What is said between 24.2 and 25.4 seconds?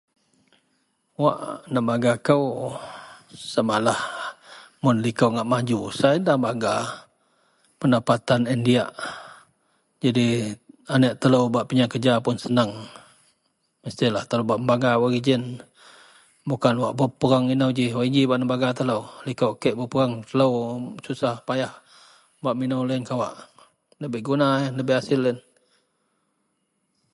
guna yen ndabei asil yen.